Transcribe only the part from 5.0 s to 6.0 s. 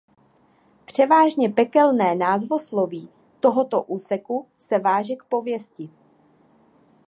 k pověsti.